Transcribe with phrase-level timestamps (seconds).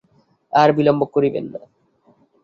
[0.53, 1.61] আর বিলম্ব করিবেন না।